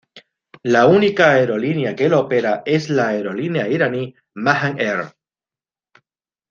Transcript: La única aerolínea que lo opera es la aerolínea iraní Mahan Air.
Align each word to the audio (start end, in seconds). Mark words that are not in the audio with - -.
La 0.63 0.87
única 0.87 1.27
aerolínea 1.33 1.95
que 1.95 2.09
lo 2.09 2.21
opera 2.21 2.63
es 2.65 2.89
la 2.89 3.09
aerolínea 3.09 3.67
iraní 3.67 4.15
Mahan 4.33 4.79
Air. 4.79 5.05